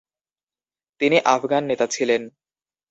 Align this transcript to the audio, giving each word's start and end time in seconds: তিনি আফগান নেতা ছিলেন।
তিনি 1.01 1.17
আফগান 1.25 1.63
নেতা 1.65 1.85
ছিলেন। 1.87 2.21